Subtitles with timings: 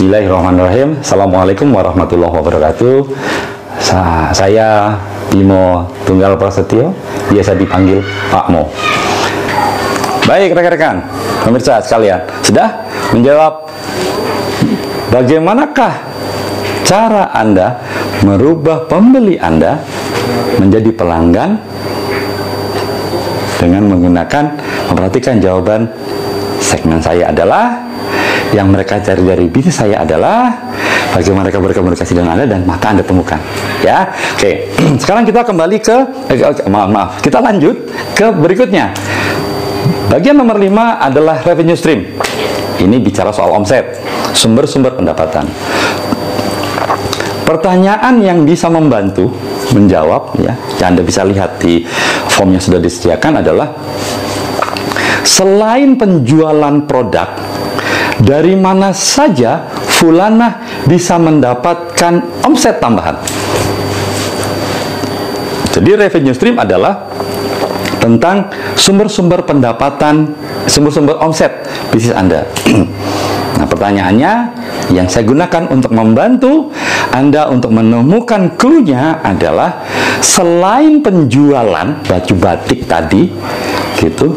[0.00, 0.96] Bismillahirrahmanirrahim.
[1.04, 3.04] Assalamualaikum warahmatullahi wabarakatuh.
[3.84, 4.96] Sa saya
[5.28, 6.88] Bimo Tunggal Prasetyo,
[7.28, 8.00] biasa dipanggil
[8.32, 8.64] Pak Mo.
[10.24, 11.04] Baik rekan-rekan,
[11.44, 12.80] pemirsa sekalian, sudah
[13.12, 13.68] menjawab
[15.12, 15.92] bagaimanakah
[16.80, 17.76] cara Anda
[18.24, 19.84] merubah pembeli Anda
[20.56, 21.60] menjadi pelanggan
[23.60, 24.44] dengan menggunakan
[24.88, 25.92] memperhatikan jawaban
[26.56, 27.89] segmen saya adalah
[28.50, 30.50] yang mereka cari dari bisnis saya adalah
[31.14, 33.38] bagaimana mereka berkomunikasi dengan Anda dan maka Anda temukan.
[33.82, 34.50] Ya, oke.
[35.02, 35.96] Sekarang kita kembali ke,
[36.34, 37.76] eh, oke, maaf, maaf, kita lanjut
[38.14, 38.90] ke berikutnya.
[40.10, 42.18] Bagian nomor 5 adalah revenue stream.
[42.80, 44.02] Ini bicara soal omset,
[44.34, 45.46] sumber-sumber pendapatan.
[47.46, 49.30] Pertanyaan yang bisa membantu
[49.70, 51.82] menjawab ya, yang Anda bisa lihat di
[52.30, 53.68] form yang sudah disediakan adalah
[55.22, 57.49] selain penjualan produk
[58.20, 59.68] dari mana saja
[60.00, 63.16] Fulana bisa mendapatkan omset tambahan.
[65.70, 67.06] Jadi revenue stream adalah
[68.00, 70.32] tentang sumber-sumber pendapatan,
[70.64, 71.52] sumber-sumber omset
[71.92, 72.48] bisnis Anda.
[73.60, 74.32] nah, pertanyaannya
[74.90, 76.72] yang saya gunakan untuk membantu
[77.12, 79.84] Anda untuk menemukan clue-nya adalah
[80.24, 83.30] selain penjualan baju batik tadi
[84.00, 84.32] gitu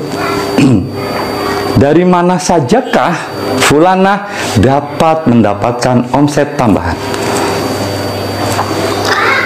[1.77, 3.13] dari mana sajakah
[3.63, 4.29] Fulana
[4.59, 6.97] dapat mendapatkan omset tambahan.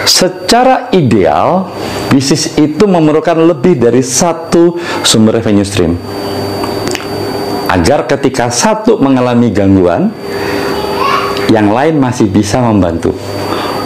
[0.08, 1.70] Secara ideal,
[2.10, 5.94] bisnis itu memerlukan lebih dari satu sumber revenue stream.
[7.68, 10.10] Agar ketika satu mengalami gangguan,
[11.52, 13.14] yang lain masih bisa membantu.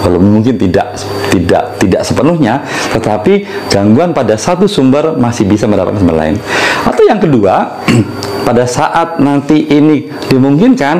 [0.02, 0.98] Walaupun mungkin tidak
[1.30, 6.36] tidak tidak sepenuhnya, tetapi gangguan pada satu sumber masih bisa mendapatkan sumber lain.
[6.86, 7.82] Atau yang kedua,
[8.52, 11.00] pada saat nanti ini dimungkinkan,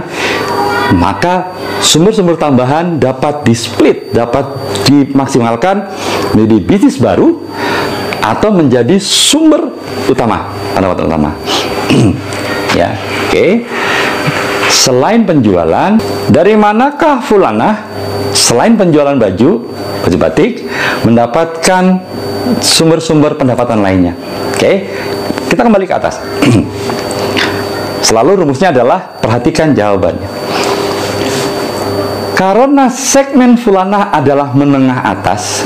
[0.96, 1.52] maka
[1.84, 4.56] sumber-sumber tambahan dapat di-split, dapat
[4.88, 5.92] dimaksimalkan
[6.32, 7.44] menjadi bisnis baru
[8.24, 9.68] atau menjadi sumber
[10.08, 11.30] utama, pendapatan utama.
[12.80, 13.28] ya, oke.
[13.28, 13.52] Okay.
[14.72, 16.00] Selain penjualan,
[16.32, 17.84] dari manakah Fulana
[18.32, 19.68] selain penjualan baju,
[20.08, 20.64] baju batik,
[21.04, 22.00] mendapatkan
[22.64, 24.16] sumber-sumber pendapatan lainnya?
[24.56, 24.56] Oke.
[24.56, 24.76] Okay.
[25.52, 26.24] Kita kembali ke atas.
[28.12, 30.28] Selalu rumusnya adalah perhatikan jawabannya.
[32.36, 35.64] Karena segmen fulana adalah menengah atas,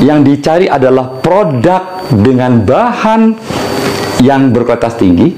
[0.00, 3.36] yang dicari adalah produk dengan bahan
[4.24, 5.36] yang berkualitas tinggi,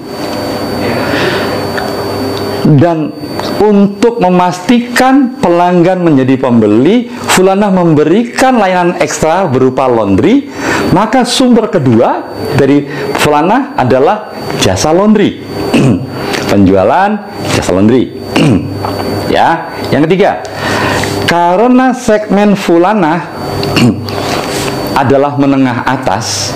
[2.78, 3.10] dan
[3.56, 10.48] untuk memastikan pelanggan menjadi pembeli, Fulana memberikan layanan ekstra berupa laundry,
[10.92, 12.84] maka sumber kedua dari
[13.16, 15.40] Fulana adalah jasa laundry.
[16.52, 17.10] Penjualan
[17.56, 18.12] jasa laundry.
[19.34, 20.44] ya, yang ketiga,
[21.24, 23.24] karena segmen Fulana
[25.02, 26.52] adalah menengah atas,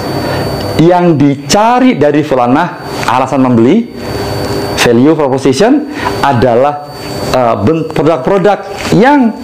[0.80, 3.88] yang dicari dari Fulana alasan membeli
[4.80, 5.92] value proposition
[6.24, 6.89] adalah
[7.94, 9.34] produk-produk uh, yang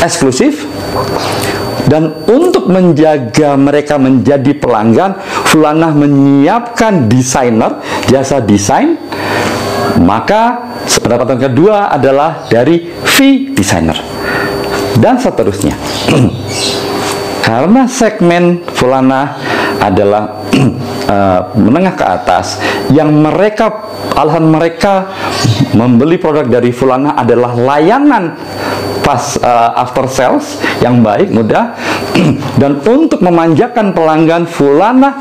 [0.00, 0.64] eksklusif
[1.90, 5.18] dan untuk menjaga mereka menjadi pelanggan,
[5.50, 8.94] Fulana menyiapkan desainer, jasa desain.
[9.98, 13.98] Maka pendapatan kedua adalah dari fee designer.
[14.94, 15.74] Dan seterusnya.
[17.46, 19.34] Karena segmen Fulana
[19.82, 20.46] adalah
[21.10, 22.62] uh, menengah ke atas
[22.94, 25.10] yang mereka alasan mereka
[25.74, 28.38] membeli produk dari Fulana adalah layanan
[29.00, 31.74] pas uh, after sales yang baik, mudah.
[32.60, 35.18] Dan untuk memanjakan pelanggan Fulana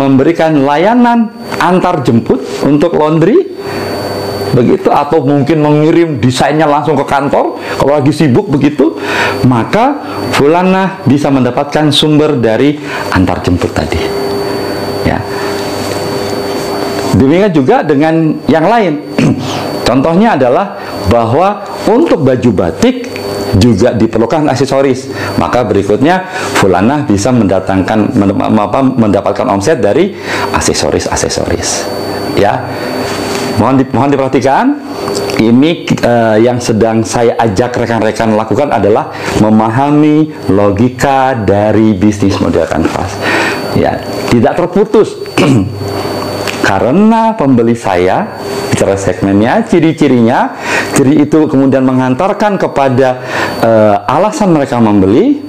[0.00, 1.28] memberikan layanan
[1.60, 3.52] antar jemput untuk laundry.
[4.52, 7.56] Begitu atau mungkin mengirim desainnya langsung ke kantor.
[7.80, 9.00] Kalau lagi sibuk begitu
[9.48, 9.96] maka
[10.36, 12.76] Fulana bisa mendapatkan sumber dari
[13.16, 14.21] antar jemput tadi
[17.16, 18.92] demikian juga dengan yang lain
[19.88, 20.78] contohnya adalah
[21.10, 23.12] bahwa untuk baju batik
[23.60, 25.12] juga diperlukan aksesoris.
[25.36, 26.24] Maka berikutnya
[26.56, 28.16] Fulana bisa mendatangkan
[28.96, 30.16] mendapatkan omset dari
[30.54, 31.68] aksesoris-aksesoris.
[32.38, 32.64] Ya.
[33.60, 34.64] Mohon di, mohon diperhatikan
[35.36, 39.12] ini uh, yang sedang saya ajak rekan-rekan lakukan adalah
[39.44, 43.12] memahami logika dari bisnis model kanvas.
[43.76, 44.00] Ya,
[44.32, 45.20] tidak terputus.
[46.62, 48.38] Karena pembeli saya
[48.70, 50.54] bicara segmennya, ciri-cirinya,
[50.94, 53.18] ciri itu kemudian menghantarkan kepada
[53.60, 55.42] uh, alasan mereka membeli,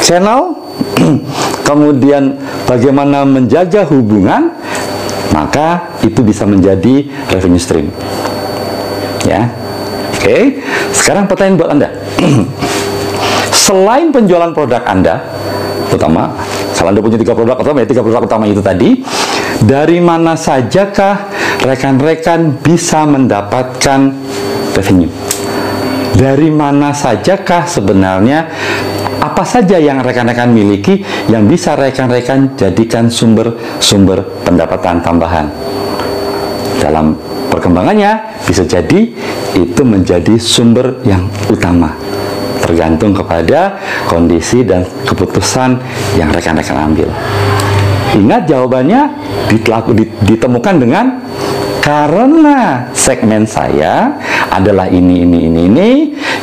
[0.00, 0.56] channel,
[1.68, 4.54] kemudian bagaimana menjaga hubungan,
[5.34, 7.92] maka itu bisa menjadi revenue stream.
[9.26, 9.52] Ya.
[10.18, 10.64] Oke.
[10.96, 11.88] Sekarang pertanyaan buat Anda.
[13.68, 15.20] Selain penjualan produk Anda,
[15.92, 16.32] utama,
[16.78, 19.02] kalau Anda punya tiga produk utama, ya tiga produk utama itu tadi,
[19.66, 21.26] dari mana sajakah
[21.66, 24.14] rekan-rekan bisa mendapatkan
[24.78, 25.10] revenue?
[26.14, 28.46] Dari mana sajakah sebenarnya
[29.18, 35.50] apa saja yang rekan-rekan miliki yang bisa rekan-rekan jadikan sumber-sumber pendapatan tambahan?
[36.78, 37.18] Dalam
[37.50, 39.10] perkembangannya bisa jadi
[39.58, 42.07] itu menjadi sumber yang utama
[42.68, 45.80] tergantung kepada kondisi dan keputusan
[46.20, 47.08] yang rekan-rekan ambil.
[48.12, 49.08] Ingat jawabannya
[50.28, 51.24] ditemukan dengan
[51.80, 54.12] karena segmen saya
[54.52, 55.90] adalah ini ini ini ini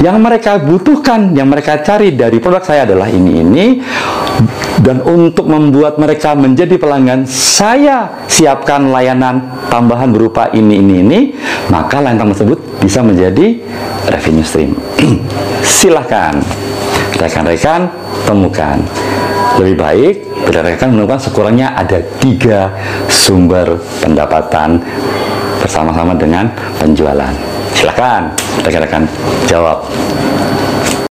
[0.06, 3.66] yang mereka butuhkan yang mereka cari dari produk saya adalah ini ini.
[4.76, 11.20] Dan untuk membuat mereka menjadi pelanggan saya siapkan layanan tambahan berupa ini ini ini.
[11.74, 13.58] Maka layanan tersebut bisa menjadi
[14.14, 14.78] revenue stream.
[15.66, 16.38] Silahkan.
[17.18, 17.90] Rekan-rekan
[18.30, 18.78] temukan.
[19.58, 20.16] Lebih baik
[20.52, 22.70] rekan menemukan sekurangnya ada tiga
[23.10, 24.78] sumber pendapatan
[25.64, 27.55] bersama-sama dengan penjualan.
[27.86, 28.34] Silakan
[28.66, 29.06] rekan-rekan
[29.46, 29.86] jawab.